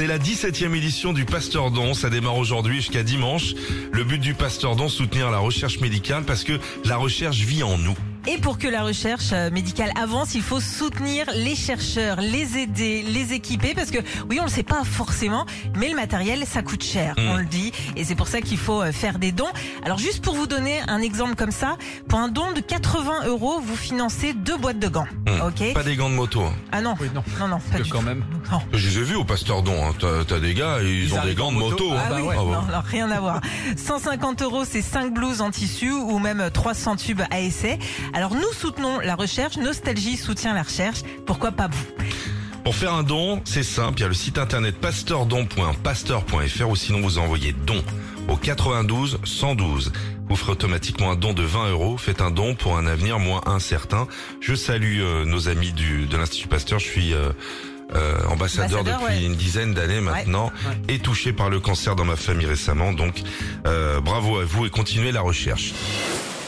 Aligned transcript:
C'est 0.00 0.06
la 0.06 0.18
17e 0.18 0.74
édition 0.74 1.12
du 1.12 1.26
Pasteur 1.26 1.70
Don. 1.70 1.92
Ça 1.92 2.08
démarre 2.08 2.38
aujourd'hui 2.38 2.76
jusqu'à 2.76 3.02
dimanche. 3.02 3.54
Le 3.92 4.02
but 4.02 4.18
du 4.18 4.32
Pasteur 4.32 4.74
Don, 4.74 4.88
soutenir 4.88 5.30
la 5.30 5.36
recherche 5.36 5.78
médicale 5.80 6.24
parce 6.24 6.42
que 6.42 6.58
la 6.86 6.96
recherche 6.96 7.40
vit 7.40 7.62
en 7.62 7.76
nous. 7.76 7.98
Et 8.32 8.38
pour 8.38 8.58
que 8.58 8.68
la 8.68 8.82
recherche 8.84 9.30
euh, 9.32 9.50
médicale 9.50 9.90
avance, 10.00 10.36
il 10.36 10.42
faut 10.42 10.60
soutenir 10.60 11.26
les 11.34 11.56
chercheurs, 11.56 12.20
les 12.20 12.58
aider, 12.58 13.02
les 13.02 13.32
équiper, 13.32 13.74
parce 13.74 13.90
que 13.90 13.98
oui, 14.28 14.38
on 14.40 14.44
le 14.44 14.48
sait 14.50 14.62
pas 14.62 14.84
forcément, 14.84 15.46
mais 15.76 15.88
le 15.88 15.96
matériel, 15.96 16.44
ça 16.46 16.62
coûte 16.62 16.84
cher, 16.84 17.14
Mm. 17.18 17.28
on 17.28 17.36
le 17.38 17.44
dit, 17.44 17.72
et 17.96 18.04
c'est 18.04 18.14
pour 18.14 18.28
ça 18.28 18.40
qu'il 18.40 18.56
faut 18.58 18.82
euh, 18.82 18.92
faire 18.92 19.18
des 19.18 19.32
dons. 19.32 19.48
Alors 19.84 19.98
juste 19.98 20.22
pour 20.22 20.36
vous 20.36 20.46
donner 20.46 20.78
un 20.86 21.00
exemple 21.02 21.34
comme 21.34 21.50
ça, 21.50 21.76
pour 22.08 22.20
un 22.20 22.28
don 22.28 22.52
de 22.52 22.60
80 22.60 23.26
euros, 23.26 23.58
vous 23.60 23.74
financez 23.74 24.32
deux 24.32 24.56
boîtes 24.56 24.78
de 24.78 24.86
gants, 24.88 25.08
Hum. 25.26 25.40
ok? 25.48 25.72
Pas 25.74 25.82
des 25.82 25.96
gants 25.96 26.08
de 26.10 26.14
moto. 26.14 26.42
hein. 26.44 26.52
Ah 26.70 26.80
non, 26.82 26.94
Oui, 27.00 27.08
non. 27.12 27.24
non, 27.40 27.48
non, 27.48 27.58
pas 27.58 27.78
Que 27.78 27.82
du 27.82 27.90
quand 27.90 27.98
tout. 27.98 28.04
même. 28.06 28.22
Non. 28.52 28.60
Je 28.72 28.88
les 28.90 28.98
ai 28.98 29.02
vus 29.02 29.16
au 29.16 29.24
Pasteur 29.24 29.62
Don. 29.62 29.74
Hein. 29.84 29.92
T'as 29.98 30.24
t'as 30.24 30.38
des 30.38 30.54
gars, 30.54 30.78
ils, 30.82 31.04
Ils 31.06 31.14
ont 31.14 31.24
des 31.24 31.34
gants 31.34 31.50
de 31.50 31.56
moto. 31.58 31.88
moto. 31.88 31.92
hein. 31.94 32.02
Ah 32.06 32.10
bah 32.10 32.20
ouais. 32.20 32.34
Ah 32.38 32.42
bon. 32.42 32.52
Non, 32.52 32.62
non, 32.62 32.82
rien 32.84 33.10
à 33.10 33.18
voir. 33.18 33.40
150 33.76 34.42
euros, 34.42 34.64
c'est 34.64 34.82
5 34.82 35.12
blouses 35.14 35.40
en 35.40 35.50
tissu 35.50 35.90
ou 35.90 36.18
même 36.18 36.48
300 36.52 36.96
tubes 36.96 37.22
à 37.30 37.40
essai. 37.40 37.78
Alors 38.12 38.19
nous 38.28 38.52
soutenons 38.52 39.00
la 39.00 39.14
recherche, 39.14 39.56
Nostalgie 39.56 40.16
soutient 40.16 40.52
la 40.52 40.62
recherche. 40.62 40.98
Pourquoi 41.26 41.52
pas 41.52 41.68
vous? 41.68 42.04
Pour 42.64 42.74
faire 42.74 42.92
un 42.92 43.02
don, 43.02 43.40
c'est 43.46 43.62
simple. 43.62 43.98
Il 43.98 44.02
y 44.02 44.04
a 44.04 44.08
le 44.08 44.14
site 44.14 44.36
internet 44.36 44.76
pasteurdon.pasteur.fr 44.78 46.68
ou 46.68 46.76
sinon 46.76 47.00
vous 47.00 47.18
envoyez 47.18 47.52
don 47.52 47.82
au 48.28 48.36
92 48.36 49.20
112. 49.24 49.92
Vous 50.28 50.36
ferez 50.36 50.52
automatiquement 50.52 51.10
un 51.10 51.16
don 51.16 51.32
de 51.32 51.42
20 51.42 51.70
euros. 51.70 51.96
Faites 51.96 52.20
un 52.20 52.30
don 52.30 52.54
pour 52.54 52.76
un 52.76 52.86
avenir 52.86 53.18
moins 53.18 53.40
incertain. 53.46 54.06
Je 54.40 54.54
salue 54.54 55.00
euh, 55.00 55.24
nos 55.24 55.48
amis 55.48 55.72
du, 55.72 56.06
de 56.06 56.16
l'Institut 56.16 56.48
Pasteur. 56.48 56.78
Je 56.78 56.86
suis 56.86 57.14
euh, 57.14 57.30
euh, 57.94 58.18
ambassadeur 58.28 58.80
Ambassadeur, 58.80 59.00
depuis 59.00 59.20
ouais. 59.20 59.24
une 59.24 59.34
dizaine 59.34 59.74
d'années 59.74 60.00
maintenant 60.00 60.52
et 60.88 60.98
touché 60.98 61.32
par 61.32 61.50
le 61.50 61.58
cancer 61.58 61.96
dans 61.96 62.04
ma 62.04 62.16
famille 62.16 62.46
récemment. 62.46 62.92
Donc 62.92 63.22
euh, 63.66 64.00
bravo 64.00 64.38
à 64.38 64.44
vous 64.44 64.66
et 64.66 64.70
continuez 64.70 65.10
la 65.10 65.22
recherche. 65.22 65.74